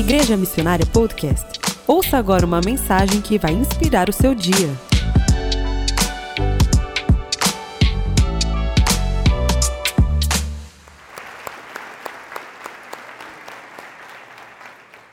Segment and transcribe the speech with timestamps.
[0.00, 1.60] Igreja Missionária Podcast.
[1.86, 4.74] Ouça agora uma mensagem que vai inspirar o seu dia.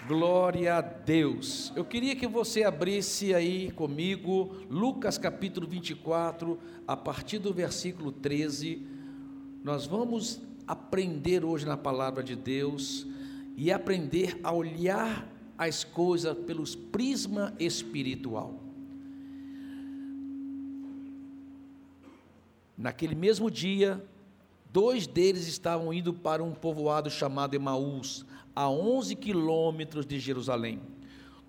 [0.07, 1.73] Glória a Deus.
[1.75, 6.57] Eu queria que você abrisse aí comigo Lucas capítulo 24,
[6.87, 8.87] a partir do versículo 13.
[9.65, 13.05] Nós vamos aprender hoje na palavra de Deus
[13.57, 18.53] e aprender a olhar as coisas pelos prisma espiritual.
[22.77, 24.05] Naquele mesmo dia,
[24.71, 28.23] dois deles estavam indo para um povoado chamado Emaús,
[28.55, 30.79] a 11 quilômetros de Jerusalém.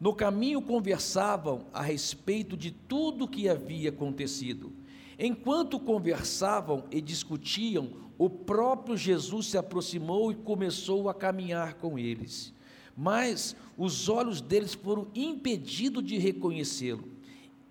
[0.01, 4.73] No caminho conversavam a respeito de tudo o que havia acontecido.
[5.19, 12.53] Enquanto conversavam e discutiam, o próprio Jesus se aproximou e começou a caminhar com eles.
[12.97, 17.09] Mas os olhos deles foram impedidos de reconhecê-lo.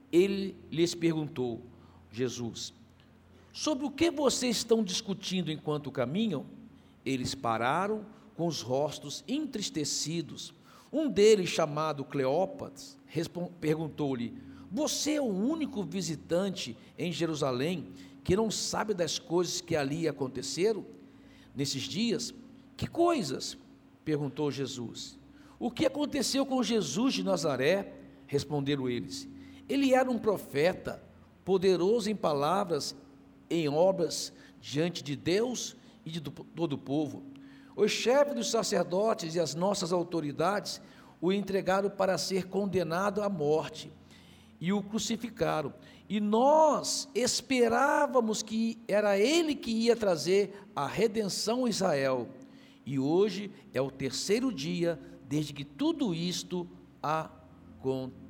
[0.09, 1.61] Ele lhes perguntou,
[2.09, 2.73] Jesus,
[3.51, 6.45] sobre o que vocês estão discutindo enquanto caminham?
[7.05, 8.05] Eles pararam
[8.37, 10.53] com os rostos entristecidos.
[10.93, 12.97] Um deles, chamado Cleópatas,
[13.59, 14.33] perguntou-lhe:
[14.71, 17.87] você é o único visitante em Jerusalém
[18.27, 20.85] que não sabe das coisas que ali aconteceram
[21.55, 22.33] nesses dias?
[22.75, 23.57] Que coisas?
[24.03, 25.17] perguntou Jesus.
[25.57, 27.93] O que aconteceu com Jesus de Nazaré?
[28.25, 29.29] Responderam eles.
[29.69, 31.01] Ele era um profeta,
[31.45, 32.93] poderoso em palavras,
[33.49, 37.23] em obras diante de Deus e de todo o povo.
[37.77, 40.81] Os chefes dos sacerdotes e as nossas autoridades
[41.21, 43.89] o entregaram para ser condenado à morte
[44.59, 45.73] e o crucificaram.
[46.09, 52.29] E nós esperávamos que era ele que ia trazer a redenção a Israel.
[52.85, 56.67] E hoje é o terceiro dia desde que tudo isto
[57.03, 58.27] aconteceu.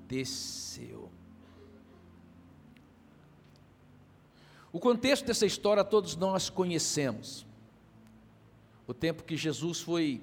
[4.72, 7.46] O contexto dessa história todos nós conhecemos.
[8.86, 10.22] O tempo que Jesus foi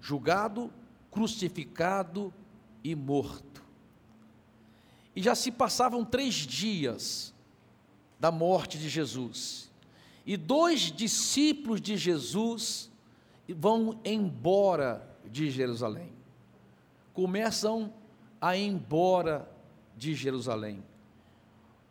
[0.00, 0.72] julgado,
[1.10, 2.32] crucificado
[2.84, 3.47] e morto.
[5.18, 7.34] E já se passavam três dias
[8.20, 9.68] da morte de Jesus.
[10.24, 12.88] E dois discípulos de Jesus
[13.48, 16.12] vão embora de Jerusalém.
[17.12, 17.92] Começam
[18.40, 19.50] a ir embora
[19.96, 20.84] de Jerusalém.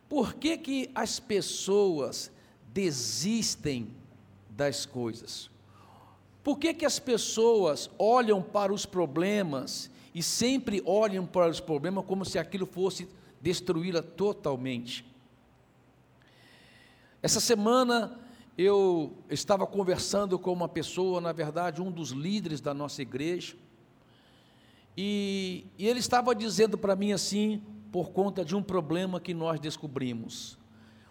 [0.08, 2.32] Por que, que as pessoas
[2.72, 3.94] desistem
[4.48, 5.50] das coisas?
[6.42, 12.06] Por que, que as pessoas olham para os problemas e sempre olham para os problemas
[12.06, 13.06] como se aquilo fosse
[13.40, 15.04] destruí-la totalmente.
[17.22, 18.18] Essa semana
[18.56, 23.56] eu estava conversando com uma pessoa, na verdade, um dos líderes da nossa igreja,
[24.96, 27.62] e, e ele estava dizendo para mim assim,
[27.92, 30.58] por conta de um problema que nós descobrimos: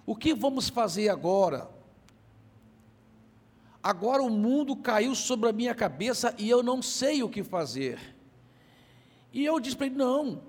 [0.06, 1.70] o que vamos fazer agora?
[3.82, 7.98] Agora o mundo caiu sobre a minha cabeça e eu não sei o que fazer.
[9.32, 10.42] E eu disse para ele: não,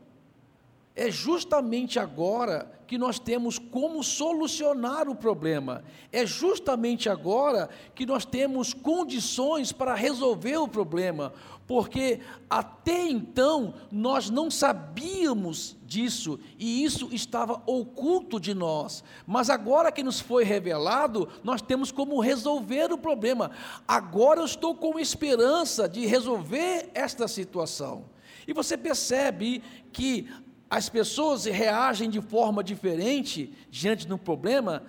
[0.98, 5.84] é justamente agora que nós temos como solucionar o problema.
[6.10, 11.32] É justamente agora que nós temos condições para resolver o problema,
[11.68, 12.18] porque
[12.50, 19.04] até então nós não sabíamos disso e isso estava oculto de nós.
[19.24, 23.52] Mas agora que nos foi revelado, nós temos como resolver o problema.
[23.86, 28.06] Agora eu estou com esperança de resolver esta situação.
[28.48, 30.26] E você percebe que
[30.70, 34.82] as pessoas reagem de forma diferente diante do problema,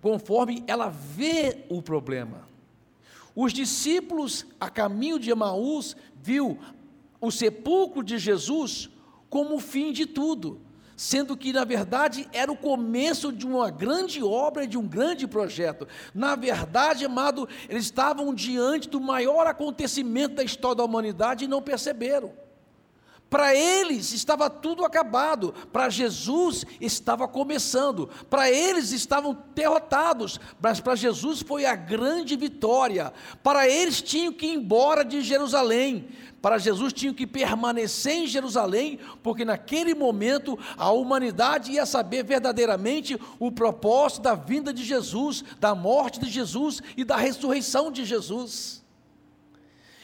[0.00, 2.48] conforme ela vê o problema.
[3.34, 6.58] Os discípulos, a caminho de Emaús, viu
[7.20, 8.90] o sepulcro de Jesus
[9.30, 10.60] como o fim de tudo,
[10.96, 15.88] sendo que, na verdade, era o começo de uma grande obra, de um grande projeto.
[16.12, 21.62] Na verdade, amado, eles estavam diante do maior acontecimento da história da humanidade e não
[21.62, 22.41] perceberam.
[23.32, 28.10] Para eles estava tudo acabado, para Jesus estava começando.
[28.28, 33.10] Para eles estavam derrotados, mas para Jesus foi a grande vitória.
[33.42, 36.08] Para eles tinham que ir embora de Jerusalém.
[36.42, 43.18] Para Jesus tinham que permanecer em Jerusalém, porque naquele momento a humanidade ia saber verdadeiramente
[43.38, 48.81] o propósito da vinda de Jesus, da morte de Jesus e da ressurreição de Jesus.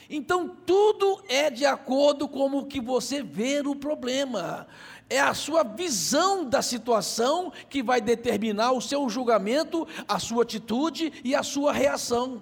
[0.09, 4.67] Então tudo é de acordo com o que você vê no problema.
[5.07, 11.13] É a sua visão da situação que vai determinar o seu julgamento, a sua atitude
[11.23, 12.41] e a sua reação.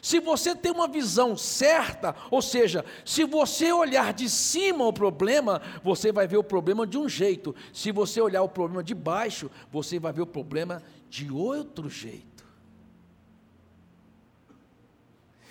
[0.00, 5.60] Se você tem uma visão certa, ou seja, se você olhar de cima o problema,
[5.82, 7.54] você vai ver o problema de um jeito.
[7.72, 12.37] Se você olhar o problema de baixo, você vai ver o problema de outro jeito.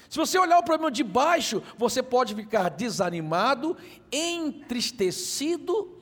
[0.10, 3.78] Se você olhar o problema de baixo, você pode ficar desanimado,
[4.12, 6.02] entristecido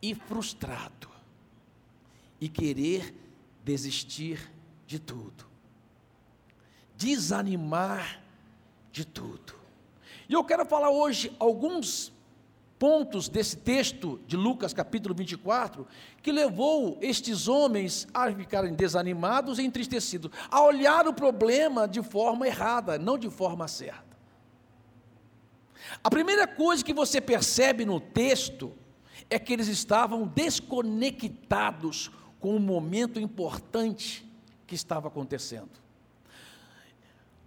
[0.00, 1.08] e frustrado,
[2.40, 3.14] e querer
[3.64, 4.50] desistir
[4.86, 5.54] de tudo
[7.04, 8.22] desanimar
[8.90, 9.54] de tudo.
[10.28, 12.12] E eu quero falar hoje alguns
[12.84, 15.86] pontos desse texto de Lucas capítulo 24,
[16.22, 22.46] que levou estes homens a ficarem desanimados e entristecidos, a olhar o problema de forma
[22.46, 24.18] errada, não de forma certa.
[26.02, 28.74] A primeira coisa que você percebe no texto
[29.30, 34.30] é que eles estavam desconectados com o momento importante
[34.66, 35.70] que estava acontecendo.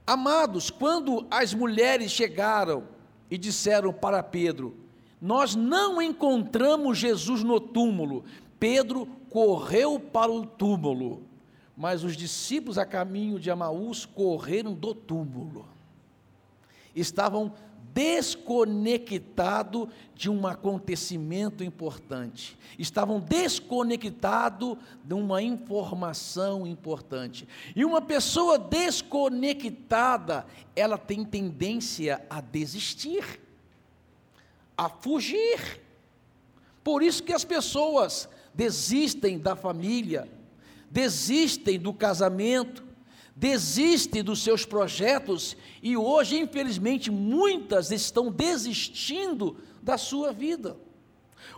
[0.08, 2.88] Amados, quando as mulheres chegaram
[3.30, 4.87] e disseram para Pedro:
[5.22, 8.24] Nós não encontramos Jesus no túmulo.
[8.60, 11.24] Pedro correu para o túmulo,
[11.76, 15.66] mas os discípulos a caminho de Amaús correram do túmulo.
[16.96, 17.54] Estavam
[17.94, 27.48] desconectado de um acontecimento importante, estavam desconectados de uma informação importante.
[27.76, 33.40] E uma pessoa desconectada, ela tem tendência a desistir,
[34.78, 35.82] a fugir.
[36.84, 40.30] Por isso que as pessoas desistem da família,
[40.90, 42.84] desistem do casamento,
[43.36, 50.78] desiste dos seus projetos e hoje, infelizmente, muitas estão desistindo da sua vida.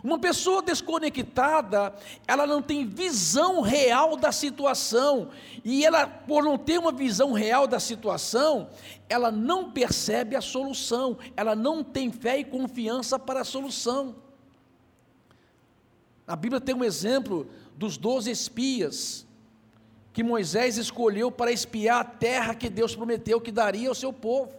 [0.02, 1.94] Uma pessoa desconectada,
[2.26, 5.30] ela não tem visão real da situação,
[5.64, 8.70] e ela, por não ter uma visão real da situação,
[9.08, 14.16] ela não percebe a solução, ela não tem fé e confiança para a solução.
[16.26, 19.26] A Bíblia tem um exemplo dos doze espias,
[20.12, 24.52] que Moisés escolheu para espiar a terra que Deus prometeu que daria ao seu povo.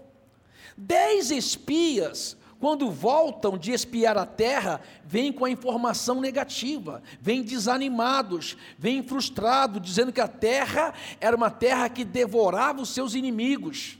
[0.78, 8.56] Dez espias, quando voltam de espiar a terra, vêm com a informação negativa, vêm desanimados,
[8.78, 13.98] vêm frustrados, dizendo que a terra era uma terra que devorava os seus inimigos,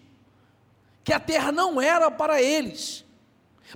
[1.04, 3.04] que a terra não era para eles.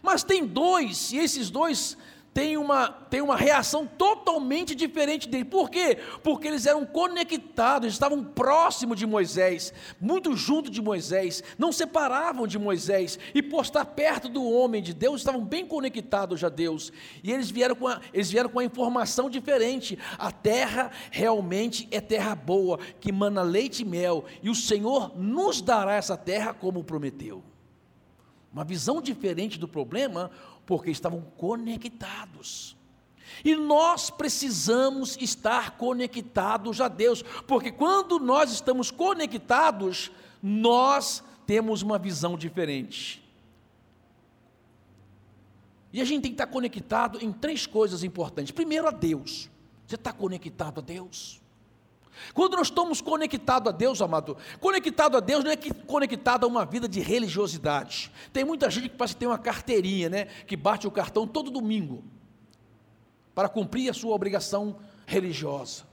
[0.03, 1.97] Mas tem dois, e esses dois
[2.35, 5.45] tem uma, tem uma reação totalmente diferente dele.
[5.45, 5.97] Por quê?
[6.21, 12.59] Porque eles eram conectados, estavam próximos de Moisés, muito junto de Moisés, não separavam de
[12.59, 16.91] Moisés, e por estar perto do homem de Deus, estavam bem conectados a Deus.
[17.23, 19.97] E eles vieram com a, eles vieram com a informação diferente.
[20.17, 25.61] A terra realmente é terra boa, que mana leite e mel, e o Senhor nos
[25.61, 27.41] dará essa terra como prometeu.
[28.55, 30.31] Uma visão diferente do problema,
[30.65, 32.75] porque estavam conectados.
[33.43, 41.97] E nós precisamos estar conectados a Deus, porque quando nós estamos conectados, nós temos uma
[41.97, 43.23] visão diferente.
[45.91, 48.51] E a gente tem que estar conectado em três coisas importantes.
[48.51, 49.49] Primeiro, a Deus.
[49.87, 51.41] Você está conectado a Deus?
[52.33, 56.65] Quando nós estamos conectados a Deus, amado, conectado a Deus não é conectado a uma
[56.65, 58.11] vida de religiosidade.
[58.31, 60.25] Tem muita gente que parece que tem uma carteirinha, né?
[60.47, 62.03] Que bate o cartão todo domingo
[63.33, 65.83] para cumprir a sua obrigação religiosa.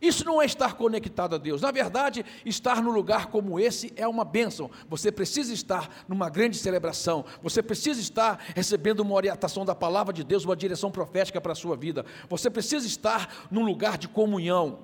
[0.00, 1.62] Isso não é estar conectado a Deus.
[1.62, 4.70] Na verdade, estar num lugar como esse é uma bênção.
[4.88, 7.24] Você precisa estar numa grande celebração.
[7.42, 11.56] Você precisa estar recebendo uma orientação da palavra de Deus, uma direção profética para a
[11.56, 12.04] sua vida.
[12.28, 14.80] Você precisa estar num lugar de comunhão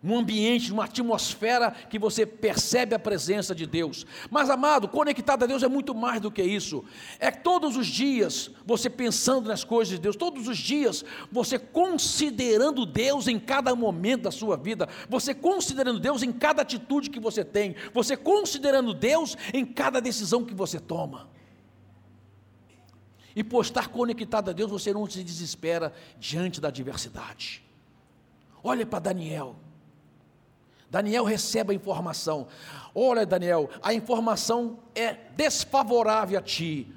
[0.00, 4.06] num ambiente, numa atmosfera que você percebe a presença de Deus.
[4.30, 6.84] Mas, amado, conectado a Deus é muito mais do que isso.
[7.18, 12.86] É todos os dias você pensando nas coisas de Deus, todos os dias você considerando
[12.86, 17.44] Deus em cada momento da sua vida, você considerando Deus em cada atitude que você
[17.44, 21.28] tem, você considerando Deus em cada decisão que você toma.
[23.34, 27.64] E por estar conectado a Deus, você não se desespera diante da adversidade.
[28.62, 29.56] Olha para Daniel.
[30.90, 32.46] Daniel recebe a informação.
[32.94, 36.92] Olha, Daniel, a informação é desfavorável a ti.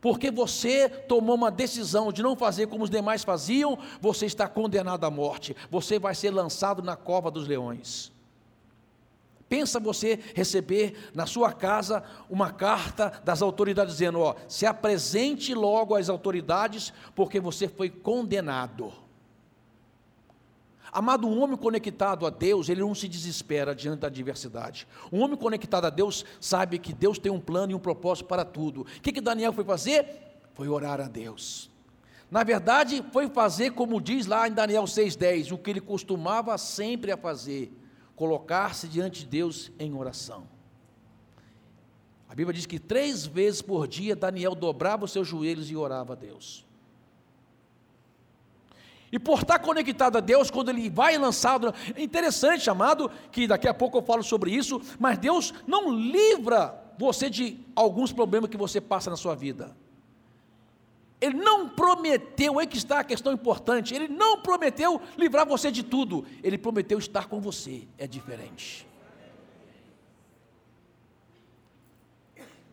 [0.00, 5.04] Porque você tomou uma decisão de não fazer como os demais faziam, você está condenado
[5.04, 5.56] à morte.
[5.70, 8.12] Você vai ser lançado na cova dos leões.
[9.48, 15.94] Pensa você receber na sua casa uma carta das autoridades dizendo: ó, se apresente logo
[15.94, 18.92] às autoridades, porque você foi condenado.
[20.92, 24.86] Amado, um homem conectado a Deus, ele não se desespera diante da adversidade.
[25.12, 28.44] Um homem conectado a Deus sabe que Deus tem um plano e um propósito para
[28.44, 28.82] tudo.
[28.82, 30.06] O que, que Daniel foi fazer?
[30.54, 31.70] Foi orar a Deus.
[32.30, 37.10] Na verdade, foi fazer como diz lá em Daniel 6,10, o que ele costumava sempre
[37.10, 37.72] a fazer,
[38.14, 40.46] colocar-se diante de Deus em oração.
[42.28, 46.12] A Bíblia diz que três vezes por dia Daniel dobrava os seus joelhos e orava
[46.12, 46.67] a Deus.
[49.10, 53.66] E por estar conectado a Deus, quando ele vai lançado, é interessante, chamado, que daqui
[53.66, 58.56] a pouco eu falo sobre isso, mas Deus não livra você de alguns problemas que
[58.56, 59.74] você passa na sua vida.
[61.20, 65.82] Ele não prometeu, aí que está a questão importante, ele não prometeu livrar você de
[65.82, 68.86] tudo, ele prometeu estar com você, é diferente.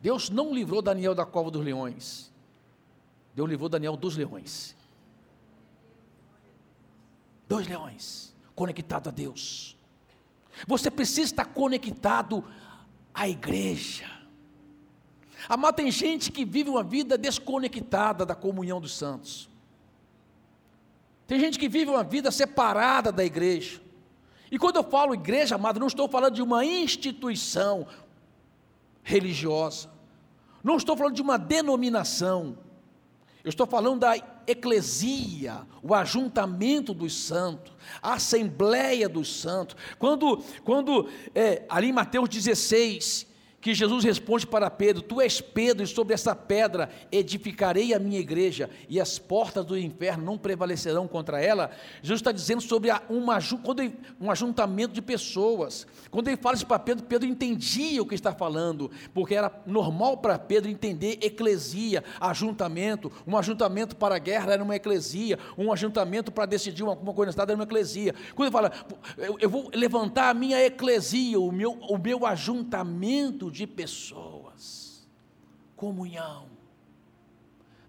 [0.02, 2.32] Deus não livrou Daniel da cova dos leões,
[3.34, 4.75] Deus livrou Daniel dos leões.
[7.48, 9.78] Dois leões, conectado a Deus.
[10.68, 12.44] Você precisa estar conectado
[13.14, 14.10] à igreja.
[15.48, 19.50] Amado, tem gente que vive uma vida desconectada da comunhão dos santos.
[21.28, 23.82] Tem gente que vive uma vida separada da igreja.
[24.52, 27.88] E quando eu falo igreja, amado, não estou falando de uma instituição
[29.04, 29.90] religiosa.
[30.64, 32.58] Não estou falando de uma denominação.
[33.44, 39.76] Eu estou falando da eclesia, o ajuntamento dos santos, a assembleia dos santos.
[39.98, 43.28] Quando, quando é, ali em Mateus 16,
[43.66, 48.20] que Jesus responde para Pedro: Tu és Pedro, e sobre essa pedra edificarei a minha
[48.20, 51.72] igreja, e as portas do inferno não prevalecerão contra ela.
[52.04, 53.40] Jesus está dizendo sobre uma,
[54.22, 55.88] um ajuntamento de pessoas.
[56.12, 60.18] Quando ele fala isso para Pedro, Pedro entendia o que está falando, porque era normal
[60.18, 63.12] para Pedro entender eclesia, ajuntamento.
[63.26, 67.32] Um ajuntamento para a guerra era uma eclesia, um ajuntamento para decidir alguma coisa na
[67.32, 68.14] cidade era uma eclesia.
[68.36, 68.72] Quando ele fala,
[69.18, 75.08] eu, eu vou levantar a minha eclesia, o meu, o meu ajuntamento de pessoas,
[75.78, 76.50] comunhão,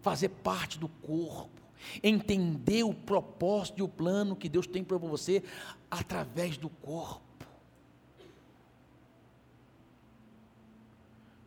[0.01, 1.61] fazer parte do corpo,
[2.01, 5.43] entender o propósito e o plano que Deus tem para você
[5.91, 7.21] através do corpo.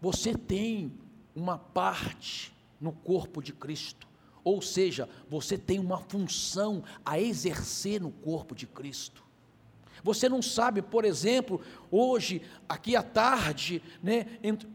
[0.01, 0.91] Você tem
[1.33, 4.05] uma parte no corpo de Cristo,
[4.43, 9.28] ou seja, você tem uma função a exercer no corpo de Cristo.
[10.03, 14.25] Você não sabe, por exemplo, hoje, aqui à tarde, né,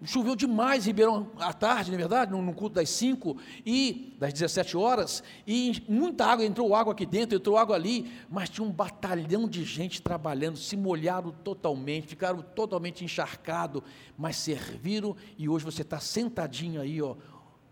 [0.04, 4.16] choveu demais em Ribeirão à tarde, na é verdade, no, no, culto das 5 e
[4.18, 8.66] das 17 horas, e muita água, entrou água aqui dentro, entrou água ali, mas tinha
[8.66, 13.82] um batalhão de gente trabalhando, se molharam totalmente, ficaram totalmente encharcados,
[14.16, 17.16] mas serviram, e hoje você está sentadinho aí, ó,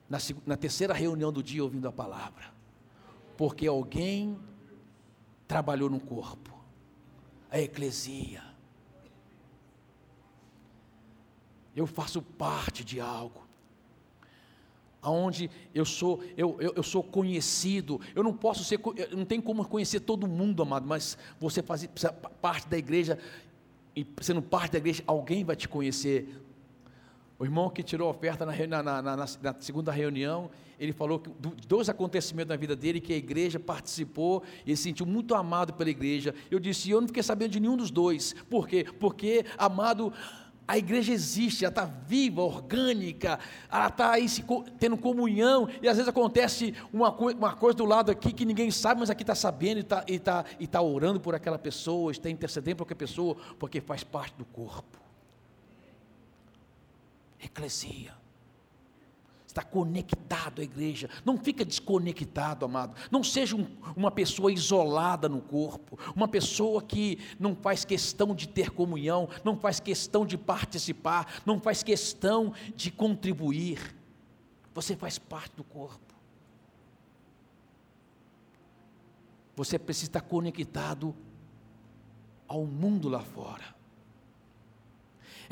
[0.09, 2.53] na, na terceira reunião do dia ouvindo a palavra,
[3.37, 4.39] porque alguém
[5.47, 6.62] trabalhou no corpo
[7.53, 8.43] a eclesia.
[11.77, 13.43] Eu faço parte de algo.
[15.03, 18.81] Aonde eu sou, eu, eu, eu, sou conhecido, eu não posso ser,
[19.11, 21.87] não tem como conhecer todo mundo, amado, mas você faz
[22.41, 23.19] parte da igreja,
[23.97, 26.41] e sendo parte da igreja, alguém vai te conhecer.
[27.43, 31.29] O irmão que tirou a oferta na, na, na, na segunda reunião, ele falou que
[31.67, 35.73] dois acontecimentos na vida dele que a igreja participou e ele se sentiu muito amado
[35.73, 36.33] pela igreja.
[36.49, 38.33] Eu disse, eu não fiquei sabendo de nenhum dos dois.
[38.49, 38.87] Por quê?
[39.01, 40.13] Porque, amado,
[40.69, 44.45] a igreja existe, ela está viva, orgânica, ela está aí se,
[44.79, 49.01] tendo comunhão, e às vezes acontece uma, uma coisa do lado aqui que ninguém sabe,
[49.01, 52.77] mas aqui está sabendo e está tá, e tá orando por aquela pessoa, está intercedendo
[52.77, 55.02] por aquela pessoa, porque faz parte do corpo
[57.43, 58.15] eclesia.
[59.47, 61.11] Está conectado à igreja.
[61.27, 62.97] Não fica desconectado, amado.
[63.11, 65.99] Não seja um, uma pessoa isolada no corpo.
[66.17, 71.61] Uma pessoa que não faz questão de ter comunhão, não faz questão de participar, não
[71.61, 73.95] faz questão de contribuir.
[74.75, 76.15] Você faz parte do corpo.
[79.55, 81.15] Você precisa estar conectado
[82.49, 83.72] ao mundo lá fora.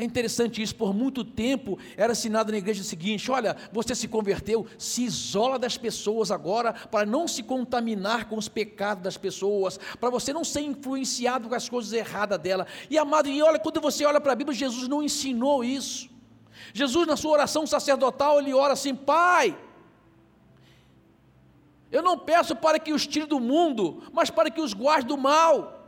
[0.01, 4.09] É interessante isso, por muito tempo era assinado na igreja o seguinte: olha, você se
[4.09, 9.79] converteu, se isola das pessoas agora, para não se contaminar com os pecados das pessoas,
[10.01, 12.67] para você não ser influenciado com as coisas erradas dela.
[12.89, 16.09] E amado, e olha, quando você olha para a Bíblia, Jesus não ensinou isso.
[16.73, 19.55] Jesus, na sua oração sacerdotal, ele ora assim: Pai,
[21.93, 25.19] eu não peço para que os tire do mundo, mas para que os guarde do
[25.19, 25.80] mal.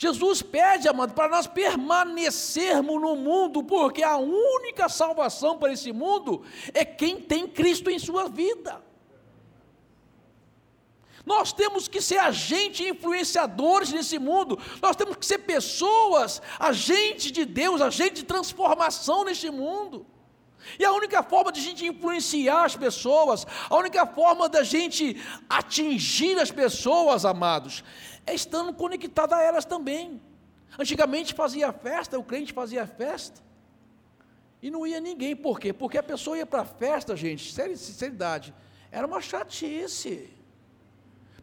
[0.00, 6.44] Jesus pede, amado, para nós permanecermos no mundo, porque a única salvação para esse mundo
[6.72, 8.80] é quem tem Cristo em sua vida.
[11.26, 14.56] Nós temos que ser agentes influenciadores nesse mundo.
[14.80, 20.06] Nós temos que ser pessoas, agentes de Deus, agentes de transformação neste mundo.
[20.78, 25.16] E a única forma de a gente influenciar as pessoas, a única forma da gente
[25.48, 27.84] atingir as pessoas, amados,
[28.26, 30.20] é estando conectado a elas também.
[30.78, 33.40] Antigamente fazia festa, o crente fazia festa,
[34.60, 35.72] e não ia ninguém, por quê?
[35.72, 38.52] Porque a pessoa ia para a festa, gente, sinceridade,
[38.90, 40.28] era uma chatice.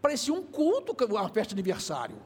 [0.01, 2.17] Parecia um culto, uma festa de aniversário.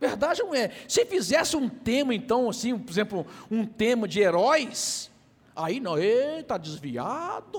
[0.00, 0.70] Verdade não é?
[0.86, 5.10] Se fizesse um tema, então, assim, por exemplo, um tema de heróis,
[5.58, 7.58] aí não, eita, desviado.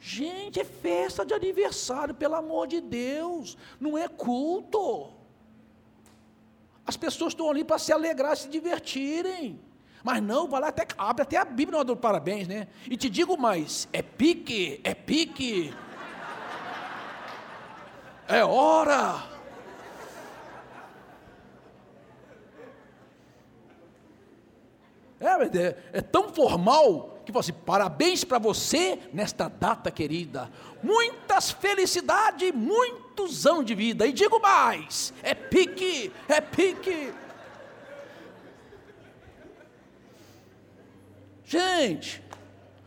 [0.00, 5.12] Gente, é festa de aniversário, pelo amor de Deus, não é culto.
[6.84, 9.60] As pessoas estão ali para se alegrar, se divertirem.
[10.02, 12.66] Mas não, vai lá até abre até a Bíblia no do parabéns, né?
[12.90, 15.72] E te digo mais, é pique, é pique.
[18.26, 19.31] É hora.
[25.22, 30.50] É, é, é tão formal que fala assim: parabéns para você nesta data querida,
[30.82, 37.14] muitas felicidades, muitos anos de vida, e digo mais: é pique, é pique.
[41.44, 42.22] Gente,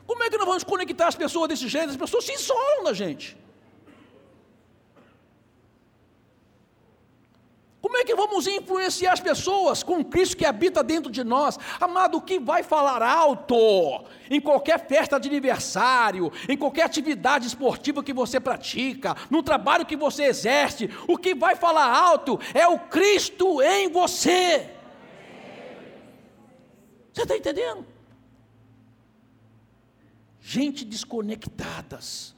[0.06, 1.92] como é que nós vamos conectar as pessoas desse jeito?
[1.92, 3.45] As pessoas se isolam da gente.
[8.06, 11.58] Que vamos influenciar as pessoas com Cristo que habita dentro de nós?
[11.80, 13.56] Amado, o que vai falar alto
[14.30, 19.98] em qualquer festa de aniversário, em qualquer atividade esportiva que você pratica, no trabalho que
[19.98, 24.70] você exerce, o que vai falar alto é o Cristo em você.
[27.12, 27.86] Você está entendendo?
[30.40, 32.36] Gente desconectadas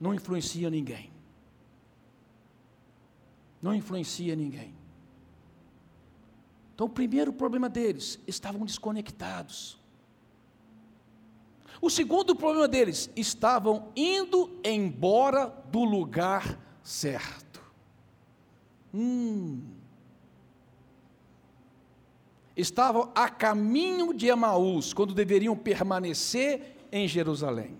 [0.00, 1.17] não influencia ninguém
[3.60, 4.74] não influencia ninguém.
[6.74, 9.78] Então, o primeiro problema deles, estavam desconectados.
[11.80, 17.60] O segundo problema deles, estavam indo embora do lugar certo.
[18.94, 19.62] Hum.
[22.56, 27.76] Estavam a caminho de Emaús, quando deveriam permanecer em Jerusalém.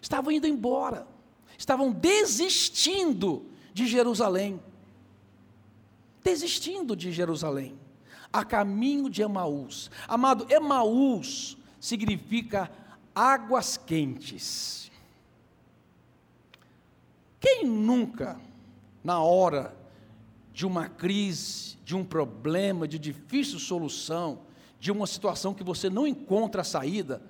[0.00, 1.06] Estavam indo embora,
[1.56, 3.46] estavam desistindo
[3.78, 4.60] de Jerusalém,
[6.24, 7.78] desistindo de Jerusalém,
[8.32, 9.88] a caminho de Emaús.
[10.08, 12.68] Amado, Emaús significa
[13.14, 14.90] águas quentes.
[17.38, 18.40] Quem nunca,
[19.04, 19.72] na hora
[20.52, 24.40] de uma crise, de um problema, de difícil solução,
[24.80, 27.22] de uma situação que você não encontra a saída,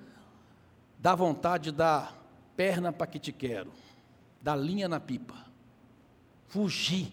[0.97, 2.19] dá vontade de dar
[2.57, 3.71] perna para que te quero,
[4.41, 5.48] dar linha na pipa
[6.49, 7.11] fugir,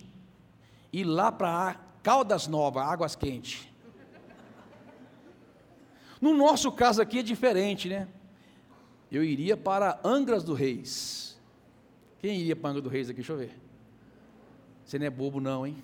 [0.93, 3.69] ir lá para Caldas Novas, Águas Quentes.
[6.21, 8.09] No nosso caso aqui é diferente, né?
[9.13, 11.39] Eu iria para Angras do Reis.
[12.19, 13.19] Quem iria para Angras do Reis aqui?
[13.19, 13.61] Deixa eu ver.
[14.85, 15.77] Você não é bobo, não, hein?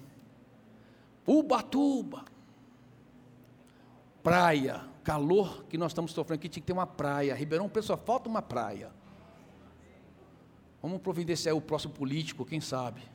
[1.27, 2.25] Ubatuba.
[4.23, 7.35] Praia, calor que nós estamos sofrendo aqui, tinha que ter uma praia.
[7.35, 8.91] Ribeirão Pessoa, falta uma praia.
[10.81, 13.12] Vamos providenciar o próximo político, quem sabe.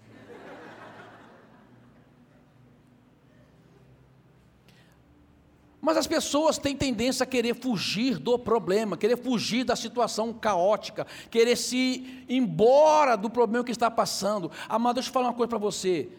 [5.87, 11.07] Mas as pessoas têm tendência a querer fugir do problema, querer fugir da situação caótica,
[11.31, 14.51] querer se embora do problema que está passando.
[14.67, 16.09] Amado, deixa eu falar uma coisa para você.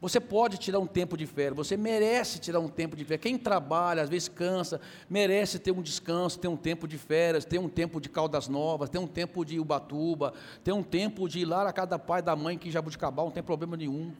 [0.00, 3.22] Você pode tirar um tempo de férias, você merece tirar um tempo de férias.
[3.22, 7.60] Quem trabalha, às vezes cansa, merece ter um descanso, ter um tempo de férias, ter
[7.60, 11.44] um tempo de Caldas Novas, ter um tempo de Ubatuba, ter um tempo de ir
[11.44, 14.12] lá a cada pai da mãe que Jabuticabal, não tem problema nenhum.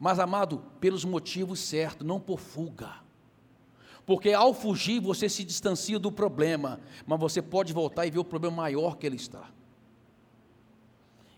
[0.00, 3.04] Mas, amado, pelos motivos certos, não por fuga.
[4.06, 8.24] Porque ao fugir você se distancia do problema, mas você pode voltar e ver o
[8.24, 9.50] problema maior que ele está.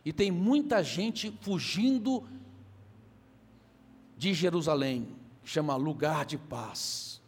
[0.04, 2.22] E tem muita gente fugindo
[4.16, 7.22] de Jerusalém, que chama lugar de paz.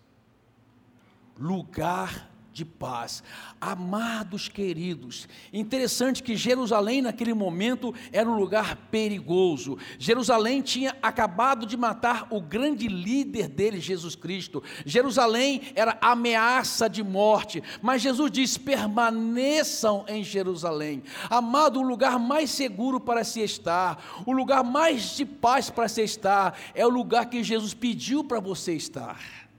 [1.39, 3.23] Lugar de paz.
[3.61, 9.79] Amados queridos, interessante que Jerusalém naquele momento era um lugar perigoso.
[9.99, 14.63] Jerusalém tinha acabado de matar o grande líder dele, Jesus Cristo.
[14.85, 21.03] Jerusalém era ameaça de morte, mas Jesus diz: permaneçam em Jerusalém.
[21.29, 26.03] Amado, o lugar mais seguro para se estar, o lugar mais de paz para se
[26.03, 29.50] estar, é o lugar que Jesus pediu para você estar.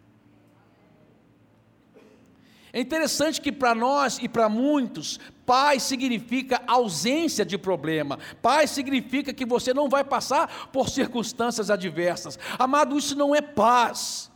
[2.74, 8.18] É interessante que para nós e para muitos, paz significa ausência de problema.
[8.42, 12.40] Paz significa que você não vai passar por circunstâncias adversas.
[12.58, 14.32] Amado, isso não é paz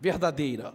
[0.00, 0.74] verdadeira.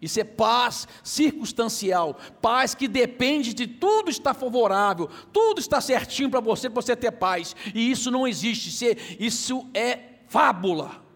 [0.00, 6.38] Isso é paz circunstancial, paz que depende de tudo estar favorável, tudo está certinho para
[6.38, 7.56] você, para você ter paz.
[7.74, 11.07] E isso não existe, isso é fábula.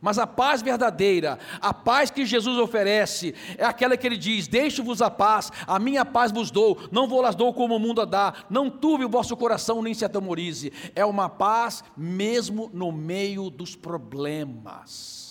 [0.00, 5.02] Mas a paz verdadeira, a paz que Jesus oferece, é aquela que ele diz: Deixo-vos
[5.02, 8.04] a paz, a minha paz vos dou, não vou las dou como o mundo a
[8.04, 10.72] dá, não turbe o vosso coração, nem se atemorize.
[10.94, 15.27] É uma paz mesmo no meio dos problemas.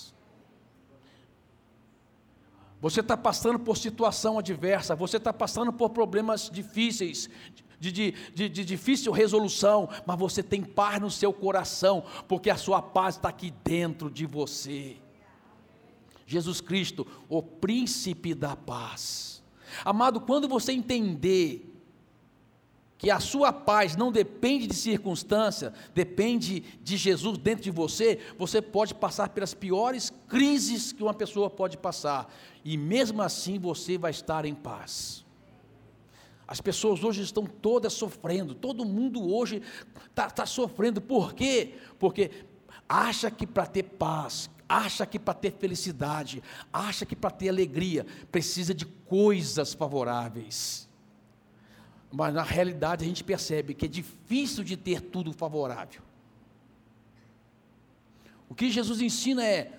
[2.79, 7.29] Você está passando por situação adversa, você está passando por problemas difíceis,
[7.79, 12.57] de, de, de, de, difícil resolução, mas você tem paz no seu coração, porque a
[12.57, 14.97] sua paz está aqui dentro de você.
[16.25, 19.43] Jesus Cristo, o príncipe da paz.
[19.83, 21.76] Amado, quando você entender
[22.97, 28.61] que a sua paz não depende de circunstância, depende de Jesus dentro de você, você
[28.61, 32.33] pode passar pelas piores crises que uma pessoa pode passar,
[32.65, 35.23] e mesmo assim você vai estar em paz.
[36.47, 39.61] As pessoas hoje estão todas sofrendo, todo mundo hoje
[40.09, 41.75] está tá sofrendo, por quê?
[41.99, 42.31] Porque
[42.87, 48.05] acha que para ter paz, acha que para ter felicidade, acha que para ter alegria,
[48.31, 50.86] precisa de coisas favoráveis.
[52.11, 56.01] Mas na realidade a gente percebe que é difícil de ter tudo favorável.
[58.49, 59.71] O que Jesus ensina é,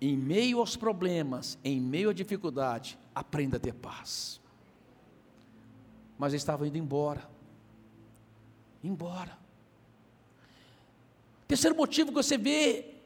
[0.00, 4.40] em meio aos problemas, em meio à dificuldade, aprenda a ter paz
[6.20, 7.26] mas eles estavam indo embora.
[8.84, 9.38] Embora.
[11.48, 12.96] Terceiro motivo que você vê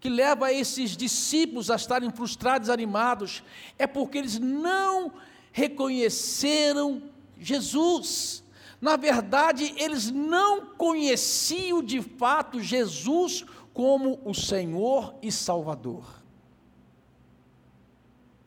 [0.00, 3.44] que leva esses discípulos a estarem frustrados, animados,
[3.78, 5.12] é porque eles não
[5.52, 7.00] reconheceram
[7.44, 8.42] Jesus.
[8.80, 16.24] Na verdade, eles não conheciam de fato Jesus como o Senhor e Salvador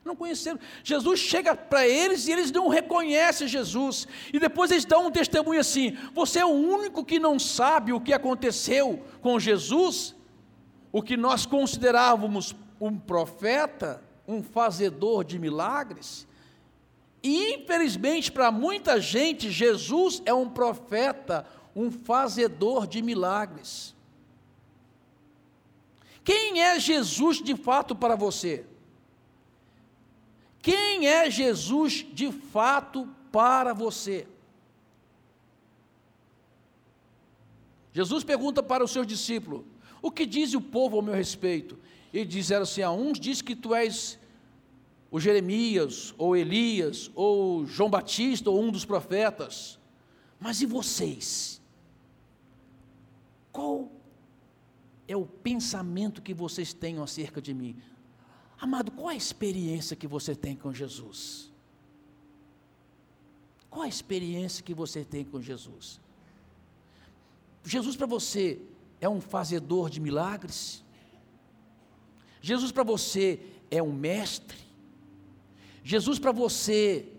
[0.08, 0.60] não conheceram.
[0.84, 4.08] Jesus chega para eles e eles não reconhecem Jesus.
[4.34, 8.02] E depois eles dão um testemunho assim: Você é o único que não sabe o
[8.02, 10.16] que aconteceu com Jesus?
[10.92, 16.26] O que nós considerávamos um profeta, um fazedor de milagres.
[17.22, 23.96] E infelizmente para muita gente, Jesus é um profeta, um fazedor de milagres.
[26.24, 28.66] Quem é Jesus de fato para você?
[30.62, 34.28] Quem é Jesus de fato para você?
[37.94, 39.64] Jesus pergunta para os seus discípulos:
[40.02, 41.80] O que diz o povo ao meu respeito?
[42.12, 44.20] E disseram assim: a uns diz que tu és
[45.10, 49.80] o Jeremias, ou Elias, ou João Batista, ou um dos profetas.
[50.40, 51.62] Mas e vocês?
[53.52, 53.92] Qual
[55.08, 57.76] é o pensamento que vocês têm acerca de mim?
[58.60, 61.52] Amado, qual a experiência que você tem com Jesus?
[63.70, 66.00] Qual a experiência que você tem com Jesus?
[67.64, 68.60] Jesus para você
[69.00, 70.84] é um fazedor de milagres?
[72.42, 73.40] Jesus para você
[73.70, 74.67] é um mestre?
[75.88, 77.14] Jesus para você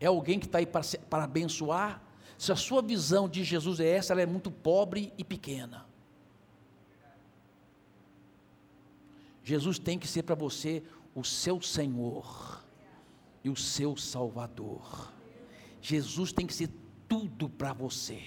[0.00, 2.02] é alguém que está aí para, abençoar?
[2.38, 5.84] Se a sua visão de Jesus é essa, ela é muito pobre e pequena.
[9.44, 10.82] Jesus tem que ser para você
[11.14, 12.64] o seu Senhor
[13.44, 15.12] e o seu Salvador.
[15.82, 16.70] Jesus tem que ser
[17.06, 18.22] tudo para você.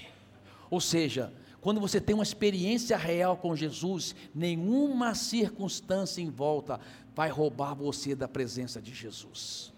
[0.70, 6.80] Ou seja, quando você tem uma experiência real com Jesus, nenhuma circunstância em volta
[7.16, 9.74] vai roubar você da presença de Jesus.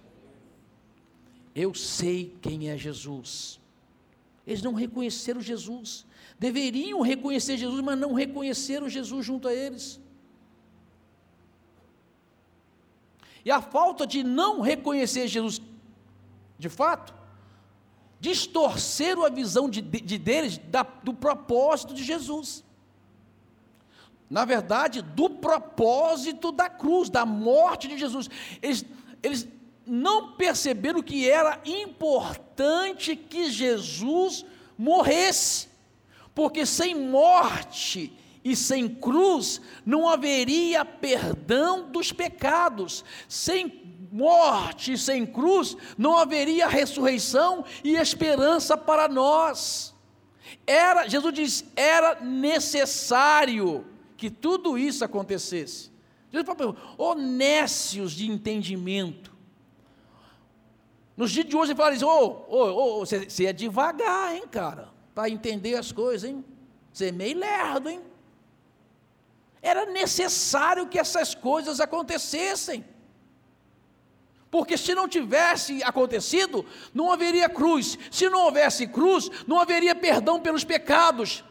[1.56, 3.60] Eu sei quem é Jesus.
[4.46, 6.06] Eles não reconheceram Jesus.
[6.39, 10.00] Deveriam reconhecer Jesus, mas não reconheceram Jesus junto a eles.
[13.44, 15.62] E a falta de não reconhecer Jesus
[16.62, 17.12] de fato,
[18.21, 22.63] distorceram a visão de, de deles da, do propósito de Jesus.
[24.29, 28.29] Na verdade, do propósito da cruz, da morte de Jesus.
[28.62, 28.86] Eles,
[29.23, 29.47] eles
[29.86, 34.45] não perceberam que era importante que Jesus
[34.77, 35.67] morresse,
[36.36, 43.03] porque sem morte e sem cruz não haveria perdão dos pecados.
[43.27, 43.67] Sem
[44.12, 49.95] morte sem cruz não haveria ressurreição e esperança para nós.
[50.67, 53.86] Era, Jesus diz, era necessário
[54.17, 55.91] que tudo isso acontecesse.
[56.32, 59.32] Jesus fala, ô nécios de entendimento.
[61.15, 64.89] Nos dias de hoje ele fala assim, ô, ô, ô, você é devagar, hein, cara,
[65.13, 66.43] para entender as coisas, hein?
[66.91, 68.02] Você é meio lerdo, hein?
[69.62, 72.84] Era necessário que essas coisas acontecessem.
[74.52, 77.98] Porque se não tivesse acontecido, não haveria cruz.
[78.12, 81.42] Se não houvesse cruz, não haveria perdão pelos pecados.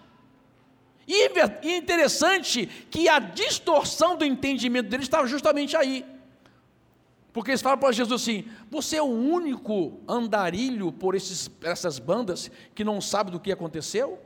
[1.09, 6.05] E é interessante que a distorção do entendimento deles estava justamente aí.
[7.33, 12.51] Porque eles falam para Jesus assim: você é o único andarilho por esses, essas bandas
[12.75, 14.21] que não sabe do que aconteceu?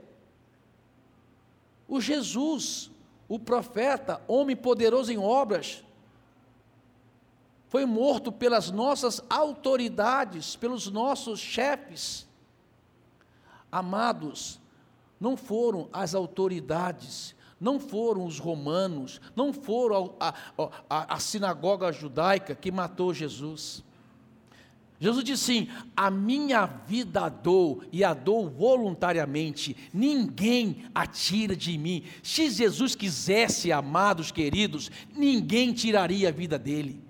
[1.86, 2.90] O Jesus,
[3.28, 5.84] o profeta, homem poderoso em obras,
[7.74, 12.24] foi morto pelas nossas autoridades, pelos nossos chefes.
[13.72, 14.60] Amados,
[15.18, 20.32] não foram as autoridades, não foram os romanos, não foram a,
[20.88, 23.82] a, a, sinagoga judaica que matou Jesus.
[25.00, 31.76] Jesus disse assim: A minha vida dou e a dou voluntariamente, ninguém a tira de
[31.76, 32.04] mim.
[32.22, 37.02] Se Jesus quisesse, amados queridos, ninguém tiraria a vida dele.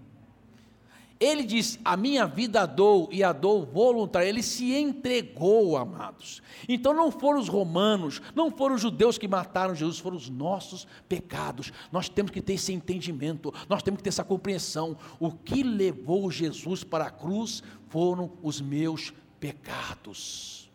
[1.18, 4.28] Ele disse: A minha vida dou e a dou voluntária.
[4.28, 6.42] Ele se entregou, amados.
[6.68, 10.86] Então não foram os romanos, não foram os judeus que mataram Jesus, foram os nossos
[11.08, 11.72] pecados.
[11.92, 14.96] Nós temos que ter esse entendimento, nós temos que ter essa compreensão.
[15.20, 20.70] O que levou Jesus para a cruz foram os meus pecados.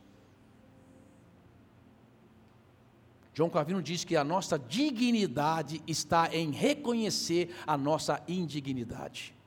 [3.34, 9.38] João Calvino diz que a nossa dignidade está em reconhecer a nossa indignidade.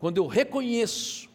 [0.00, 1.28] Quando eu reconheço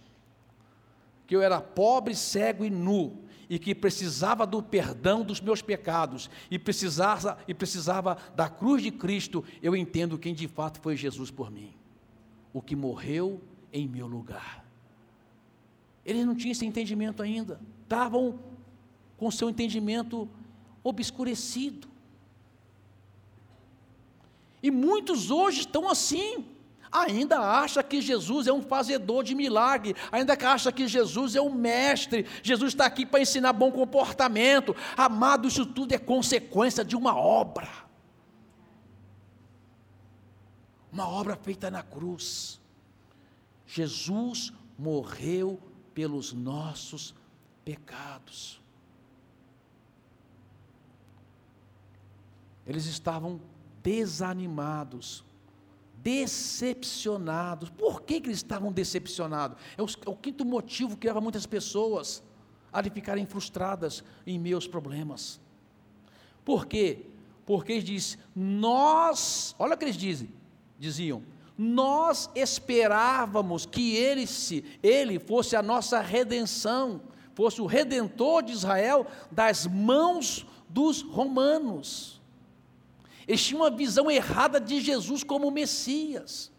[1.27, 6.29] que eu era pobre, cego e nu, e que precisava do perdão dos meus pecados,
[6.49, 11.29] e precisava, e precisava da cruz de Cristo, eu entendo quem de fato foi Jesus
[11.29, 11.73] por mim,
[12.51, 13.39] o que morreu
[13.71, 14.65] em meu lugar.
[16.03, 18.39] Eles não tinham esse entendimento ainda, estavam
[19.15, 20.27] com seu entendimento
[20.83, 21.87] obscurecido.
[24.61, 26.45] E muitos hoje estão assim,
[27.01, 31.53] ainda acha que Jesus é um fazedor de milagre, ainda acha que Jesus é um
[31.53, 34.75] mestre, Jesus está aqui para ensinar bom comportamento.
[34.95, 37.67] Amado, isso tudo é consequência de uma obra.
[40.91, 42.61] Uma obra feita na cruz.
[43.67, 45.59] Jesus morreu
[45.93, 47.13] pelos nossos
[47.65, 48.61] pecados.
[52.65, 53.41] Eles estavam
[53.83, 55.24] desanimados
[56.05, 57.71] decepcionados.
[57.71, 59.57] Por que, que eles estavam decepcionados?
[59.75, 62.21] É o, é o quinto motivo que leva muitas pessoas
[62.71, 65.41] a ficarem frustradas em meus problemas.
[66.43, 67.07] Por quê?
[67.43, 70.29] Porque eles dizem, nós, olha o que eles dizem,
[70.77, 71.23] diziam,
[71.57, 77.01] nós esperávamos que ele, se, ele fosse a nossa redenção,
[77.33, 82.14] fosse o redentor de Israel das mãos dos romanos.
[83.27, 86.51] Eles tinham uma visão errada de Jesus como Messias.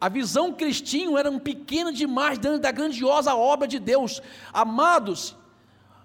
[0.00, 4.20] A visão tinham era um pequena demais diante da grandiosa obra de Deus.
[4.52, 5.36] Amados,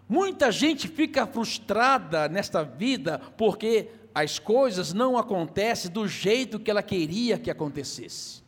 [0.08, 6.84] muita gente fica frustrada nesta vida porque as coisas não acontecem do jeito que ela
[6.84, 8.44] queria que acontecesse.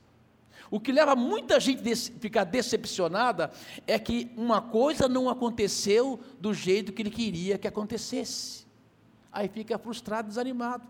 [0.69, 3.49] O que leva muita gente a ficar decepcionada
[3.87, 8.68] é que uma coisa não aconteceu do jeito que ele queria que acontecesse
[9.31, 10.83] aí fica frustrado, desanimado.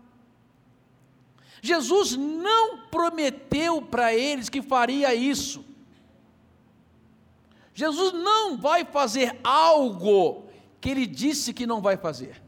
[1.62, 5.64] Jesus não prometeu para eles que faria isso.
[7.74, 10.48] Jesus não vai fazer algo
[10.80, 12.42] que ele disse que não vai fazer.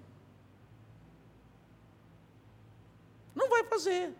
[3.34, 4.14] Não vai fazer.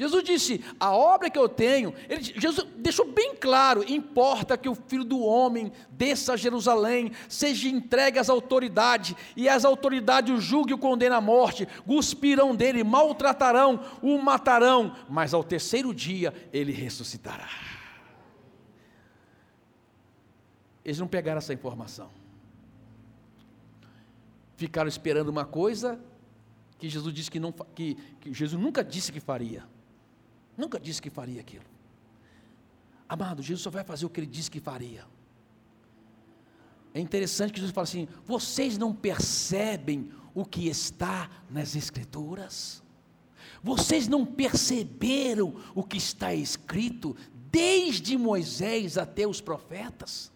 [0.00, 4.74] Jesus disse: a obra que eu tenho, ele, Jesus deixou bem claro: importa que o
[4.74, 10.70] filho do homem desça a Jerusalém, seja entregue às autoridades, e as autoridades o julguem
[10.70, 16.72] e o condenem à morte, cuspirão dele, maltratarão, o matarão, mas ao terceiro dia ele
[16.72, 17.50] ressuscitará.
[20.82, 22.08] Eles não pegaram essa informação.
[24.56, 26.00] Ficaram esperando uma coisa
[26.78, 29.62] que Jesus disse que não que, que Jesus nunca disse que faria.
[30.60, 31.64] Nunca disse que faria aquilo.
[33.08, 35.06] Amado, Jesus só vai fazer o que ele disse que faria.
[36.92, 42.82] É interessante que Jesus fala assim: vocês não percebem o que está nas Escrituras?
[43.62, 47.16] Vocês não perceberam o que está escrito
[47.50, 50.30] desde Moisés até os profetas?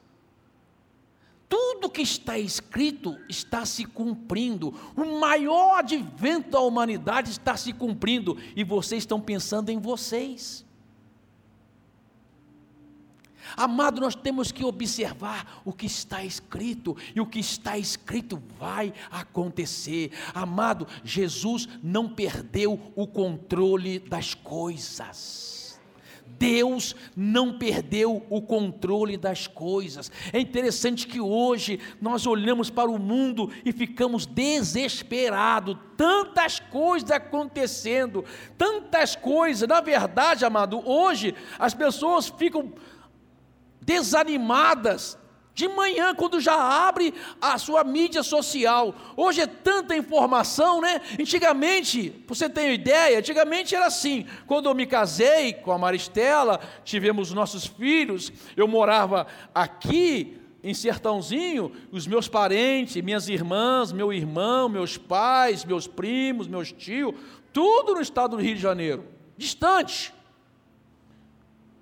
[1.48, 4.74] Tudo que está escrito está se cumprindo.
[4.96, 10.64] O maior advento da humanidade está se cumprindo e vocês estão pensando em vocês.
[13.56, 18.92] Amado, nós temos que observar o que está escrito, e o que está escrito vai
[19.10, 20.10] acontecer.
[20.34, 25.63] Amado, Jesus não perdeu o controle das coisas.
[26.38, 30.10] Deus não perdeu o controle das coisas.
[30.32, 38.24] É interessante que hoje nós olhamos para o mundo e ficamos desesperados, tantas coisas acontecendo,
[38.58, 39.68] tantas coisas.
[39.68, 42.72] Na verdade, amado, hoje as pessoas ficam
[43.80, 45.18] desanimadas
[45.54, 48.94] de manhã, quando já abre a sua mídia social.
[49.16, 51.00] Hoje é tanta informação, né?
[51.18, 54.26] Antigamente, para você ter ideia, antigamente era assim.
[54.46, 61.70] Quando eu me casei com a Maristela, tivemos nossos filhos, eu morava aqui em Sertãozinho,
[61.92, 67.14] os meus parentes, minhas irmãs, meu irmão, meus pais, meus primos, meus tios,
[67.52, 69.04] tudo no estado do Rio de Janeiro,
[69.36, 70.12] distante.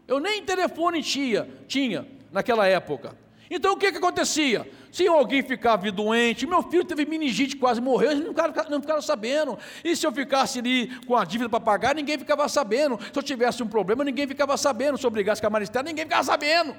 [0.06, 3.21] Eu nem telefone tinha, tinha naquela época.
[3.54, 4.66] Então o que, que acontecia?
[4.90, 9.02] Se alguém ficava doente, meu filho teve meningite, quase morreu, eles não ficaram, não ficaram
[9.02, 9.58] sabendo.
[9.84, 12.98] E se eu ficasse ali com a dívida para pagar, ninguém ficava sabendo.
[12.98, 14.96] Se eu tivesse um problema, ninguém ficava sabendo.
[14.96, 16.74] Se eu brigasse com a Maristela, ninguém ficava sabendo.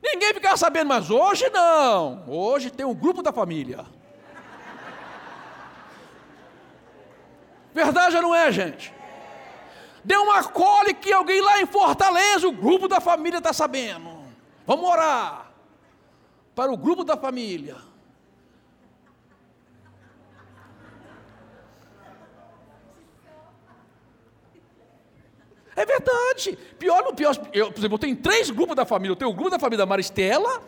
[0.00, 2.22] Ninguém ficava sabendo, mas hoje não.
[2.28, 3.84] Hoje tem um grupo da família.
[7.74, 8.94] Verdade ou não é, gente?
[10.04, 14.18] Deu uma cólica e alguém lá em Fortaleza, o grupo da família está sabendo.
[14.64, 15.47] Vamos orar
[16.58, 17.76] para o grupo da família.
[25.76, 26.58] É verdade.
[26.76, 27.36] Pior no pior.
[27.52, 29.12] Eu, por exemplo, eu tenho três grupos da família.
[29.12, 30.60] Eu tenho o grupo da família da Maristela.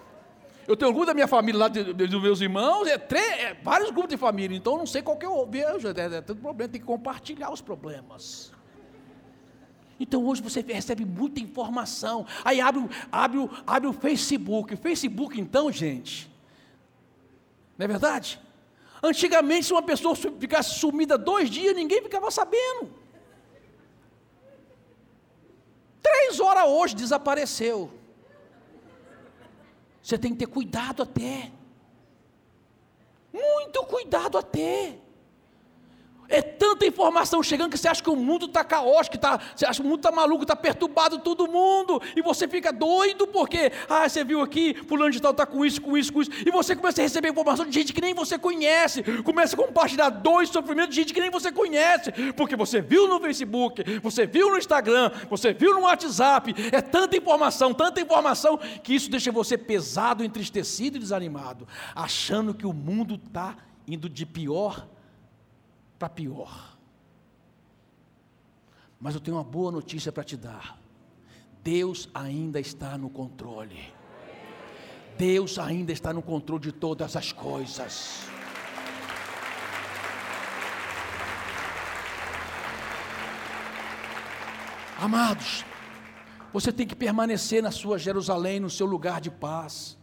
[0.68, 2.86] Eu tenho o grupo da minha família lá, dos meus irmãos.
[2.86, 4.56] É, três, é, vários grupos de família.
[4.56, 5.88] Então eu não sei qual que eu vejo.
[5.88, 6.70] É, é, é tanto problema.
[6.70, 8.52] Tem que compartilhar os problemas.
[10.00, 12.26] Então hoje você recebe muita informação.
[12.42, 14.72] Aí abre, abre, abre o Facebook.
[14.72, 16.30] O Facebook, então, gente,
[17.76, 18.40] não é verdade?
[19.02, 22.90] Antigamente, se uma pessoa ficasse sumida dois dias, ninguém ficava sabendo.
[26.02, 27.90] Três horas hoje desapareceu.
[30.02, 31.52] Você tem que ter cuidado até.
[33.32, 34.96] Muito cuidado até.
[36.30, 39.82] É tanta informação chegando que você acha que o mundo está caótico, tá, você acha
[39.82, 44.08] que o mundo está maluco, está perturbado todo mundo, e você fica doido porque, ah,
[44.08, 46.76] você viu aqui, fulano de tal está com isso, com isso, com isso, e você
[46.76, 50.94] começa a receber informação de gente que nem você conhece, começa a compartilhar dois sofrimentos
[50.94, 55.10] de gente que nem você conhece, porque você viu no Facebook, você viu no Instagram,
[55.28, 60.96] você viu no WhatsApp, é tanta informação, tanta informação, que isso deixa você pesado, entristecido
[60.96, 63.56] e desanimado, achando que o mundo está
[63.88, 64.86] indo de pior
[66.00, 66.78] para pior.
[68.98, 70.78] Mas eu tenho uma boa notícia para te dar.
[71.62, 73.92] Deus ainda está no controle.
[75.18, 78.26] Deus ainda está no controle de todas as coisas.
[84.98, 85.66] Amados,
[86.50, 89.98] você tem que permanecer na sua Jerusalém, no seu lugar de paz.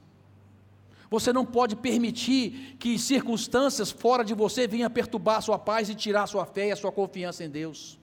[1.10, 5.96] Você não pode permitir que circunstâncias fora de você venham perturbar a sua paz e
[5.96, 7.98] tirar a sua fé e a sua confiança em Deus.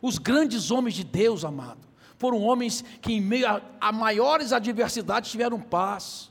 [0.00, 1.80] Os grandes homens de Deus, amado,
[2.16, 6.30] foram homens que, em meio a, a maiores adversidades, tiveram paz.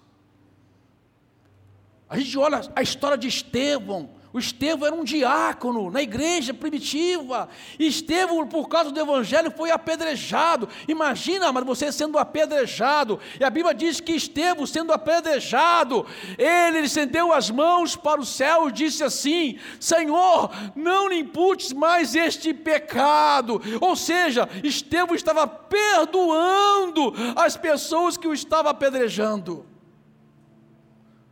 [2.10, 7.49] A gente olha a história de Estevão, o Estevão era um diácono na igreja primitiva.
[7.77, 10.69] E Estevão, por causa do evangelho, foi apedrejado.
[10.87, 13.19] Imagina, mas você sendo apedrejado.
[13.39, 16.05] E a Bíblia diz que Estevão, sendo apedrejado,
[16.37, 22.15] ele estendeu as mãos para o céu e disse assim: Senhor, não lhe imputes mais
[22.15, 23.61] este pecado.
[23.81, 29.70] Ou seja, Estevão estava perdoando as pessoas que o estavam apedrejando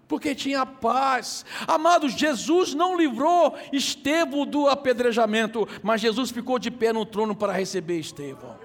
[0.10, 1.46] porque tinha paz.
[1.68, 7.54] Amados, Jesus não livrou Estevão do apedrejamento, mas Jesus ficou de pé no trono para
[7.54, 8.59] receber Estevão.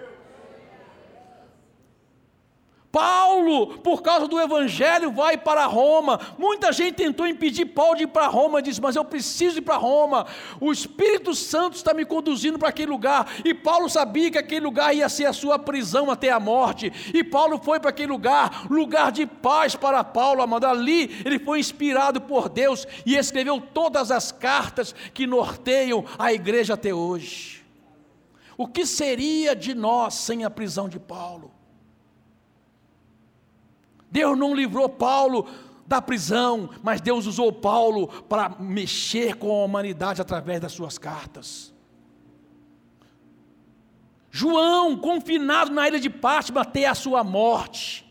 [2.94, 6.20] Paulo, por causa do Evangelho, vai para Roma.
[6.38, 9.76] Muita gente tentou impedir Paulo de ir para Roma, disse: Mas eu preciso ir para
[9.76, 10.24] Roma.
[10.60, 13.34] O Espírito Santo está me conduzindo para aquele lugar.
[13.44, 16.92] E Paulo sabia que aquele lugar ia ser a sua prisão até a morte.
[17.12, 20.64] E Paulo foi para aquele lugar, lugar de paz para Paulo, amado.
[20.64, 26.74] Ali ele foi inspirado por Deus e escreveu todas as cartas que norteiam a igreja
[26.74, 27.64] até hoje.
[28.56, 31.63] O que seria de nós sem a prisão de Paulo?
[34.14, 35.48] Deus não livrou Paulo
[35.84, 41.74] da prisão, mas Deus usou Paulo para mexer com a humanidade através das suas cartas.
[44.30, 48.03] João, confinado na ilha de Patmos até a sua morte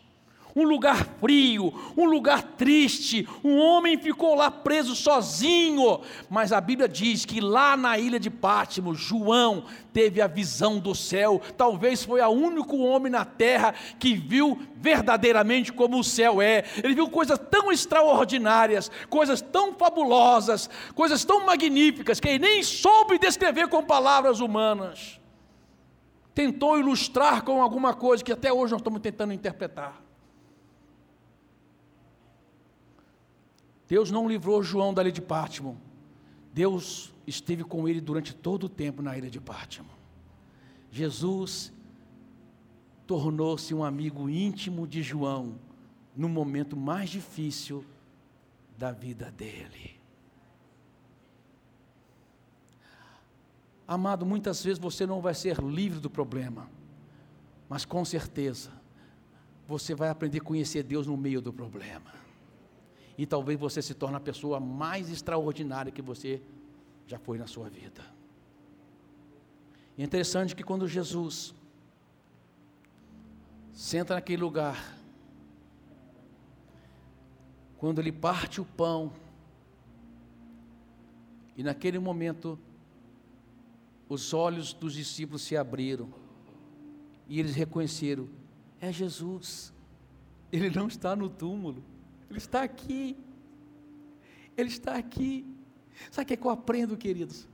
[0.56, 3.28] um lugar frio, um lugar triste.
[3.43, 6.01] Um homem ficou lá preso sozinho.
[6.30, 10.93] Mas a Bíblia diz que lá na ilha de Pátimo, João teve a visão do
[10.93, 11.41] céu.
[11.58, 16.64] Talvez foi o único homem na terra que viu verdadeiramente como o céu é.
[16.84, 23.18] Ele viu coisas tão extraordinárias, coisas tão fabulosas, coisas tão magníficas que ele nem soube
[23.18, 25.20] descrever com palavras humanas.
[26.36, 30.03] Tentou ilustrar com alguma coisa que até hoje nós estamos tentando interpretar.
[33.94, 35.78] Deus não livrou João da ilha de Pátimo.
[36.52, 39.89] Deus esteve com ele durante todo o tempo na ilha de Pátimo.
[40.91, 41.72] Jesus
[43.06, 45.60] tornou-se um amigo íntimo de João
[46.18, 47.86] no momento mais difícil
[48.80, 49.91] da vida dele.
[53.88, 56.68] Amado, muitas vezes você não vai ser livre do problema,
[57.70, 58.72] mas com certeza
[59.68, 62.22] você vai aprender a conhecer Deus no meio do problema
[63.18, 66.41] e talvez você se torne a pessoa mais extraordinária que você
[67.07, 68.03] já foi na sua vida.
[69.97, 71.53] é interessante que quando Jesus
[73.72, 74.97] senta naquele lugar,
[77.78, 79.11] quando ele parte o pão,
[81.55, 82.57] e naquele momento
[84.09, 86.11] os olhos dos discípulos se abriram
[87.28, 88.28] e eles reconheceram:
[88.80, 89.74] é Jesus,
[90.51, 91.84] ele não está no túmulo.
[92.34, 93.15] Ele está aqui.
[94.57, 95.45] Ele está aqui.
[96.09, 97.47] Sabe o que, é que eu aprendo, queridos?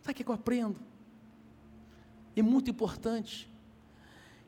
[0.00, 0.78] Sabe o que, é que eu aprendo?
[2.36, 3.50] É muito importante.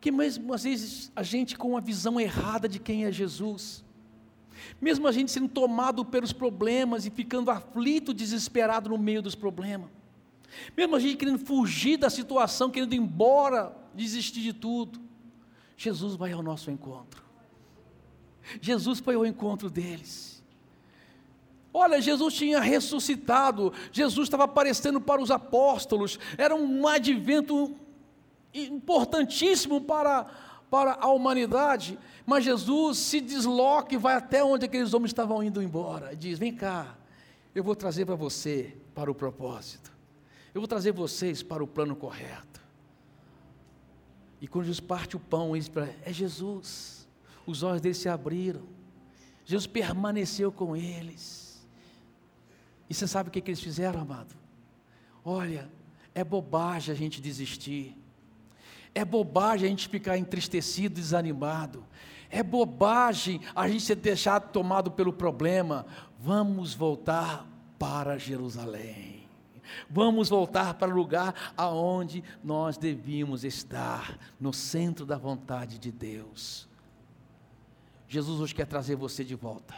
[0.00, 3.84] Que mesmo às vezes a gente com uma visão errada de quem é Jesus,
[4.80, 9.90] mesmo a gente sendo tomado pelos problemas e ficando aflito, desesperado no meio dos problemas,
[10.76, 15.00] mesmo a gente querendo fugir da situação, querendo ir embora, desistir de tudo,
[15.76, 17.25] Jesus vai ao nosso encontro.
[18.60, 20.42] Jesus foi ao encontro deles.
[21.78, 27.76] Olha, Jesus tinha ressuscitado, Jesus estava aparecendo para os apóstolos, era um advento
[28.54, 30.24] importantíssimo para,
[30.70, 35.62] para a humanidade, mas Jesus se desloca e vai até onde aqueles homens estavam indo
[35.62, 36.96] embora, diz: Vem cá,
[37.54, 39.92] eu vou trazer para você para o propósito,
[40.54, 42.56] eu vou trazer vocês para o plano correto.
[44.40, 45.70] E quando Jesus parte o pão, ele diz:
[46.02, 46.95] É Jesus
[47.46, 48.62] os olhos deles se abriram.
[49.44, 51.64] Jesus permaneceu com eles.
[52.90, 54.34] E você sabe o que, que eles fizeram, amado?
[55.24, 55.70] Olha,
[56.14, 57.96] é bobagem a gente desistir.
[58.94, 61.84] É bobagem a gente ficar entristecido, desanimado.
[62.30, 65.86] É bobagem a gente ser deixado tomado pelo problema.
[66.18, 67.46] Vamos voltar
[67.78, 69.26] para Jerusalém.
[69.90, 76.65] Vamos voltar para o lugar aonde nós devíamos estar, no centro da vontade de Deus.
[78.08, 79.74] Jesus hoje quer trazer você de volta.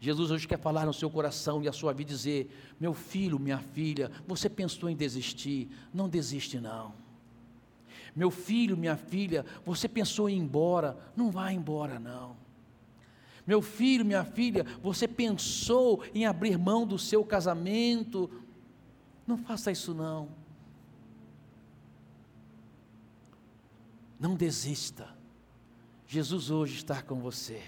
[0.00, 3.58] Jesus hoje quer falar no seu coração e a sua vida dizer: Meu filho, minha
[3.58, 5.68] filha, você pensou em desistir?
[5.92, 6.92] Não desiste, não.
[8.14, 10.96] Meu filho, minha filha, você pensou em ir embora?
[11.16, 12.36] Não vá embora, não.
[13.46, 18.30] Meu filho, minha filha, você pensou em abrir mão do seu casamento?
[19.26, 20.28] Não faça isso, não.
[24.18, 25.13] Não desista.
[26.06, 27.62] Jesus hoje está com você.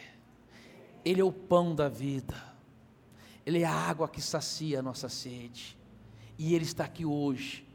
[1.04, 2.34] Ele é o pão da vida.
[3.44, 5.78] Ele é a água que sacia a nossa sede.
[6.38, 7.66] E Ele está aqui hoje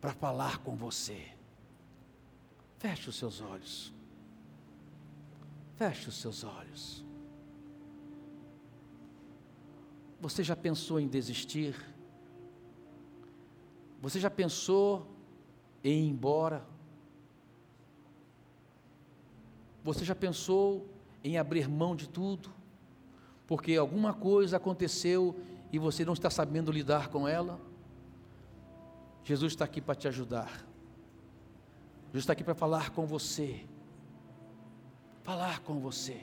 [0.00, 1.28] para falar com você.
[2.78, 3.94] Feche os seus olhos.
[5.76, 7.04] Feche os seus olhos.
[10.20, 11.74] Você já pensou em desistir?
[14.00, 15.06] Você já pensou
[15.82, 16.66] em ir embora?
[19.84, 20.88] Você já pensou
[21.22, 22.48] em abrir mão de tudo?
[23.46, 25.36] Porque alguma coisa aconteceu
[25.70, 27.60] e você não está sabendo lidar com ela?
[29.22, 30.66] Jesus está aqui para te ajudar.
[32.06, 33.60] Jesus está aqui para falar com você.
[35.22, 36.16] Falar com você.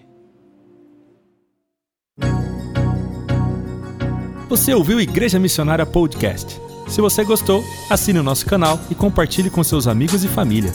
[4.50, 6.60] Você ouviu Igreja Missionária Podcast?
[6.88, 10.72] Se você gostou, assine o nosso canal e compartilhe com seus amigos e família.